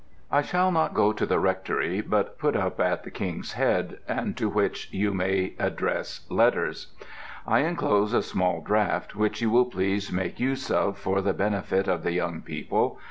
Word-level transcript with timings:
I 0.31 0.41
shall 0.41 0.71
not 0.71 0.95
go 0.95 1.13
to 1.13 1.27
the 1.27 1.37
Rectory, 1.37 2.01
but 2.01 2.39
put 2.39 2.55
up 2.55 2.79
at 2.79 3.03
the 3.03 3.11
King's 3.11 3.51
Head, 3.53 3.99
and 4.07 4.35
to 4.35 4.49
which 4.49 4.91
you 4.91 5.13
may 5.13 5.53
address 5.59 6.25
letters. 6.27 6.91
I 7.45 7.59
enclose 7.59 8.11
a 8.11 8.23
small 8.23 8.61
draft, 8.61 9.15
which 9.15 9.43
you 9.43 9.51
will 9.51 9.65
please 9.65 10.11
make 10.11 10.39
use 10.39 10.71
of 10.71 10.97
for 10.97 11.21
the 11.21 11.33
benefit 11.33 11.87
of 11.87 12.01
the 12.01 12.13
young 12.13 12.41
people. 12.41 12.97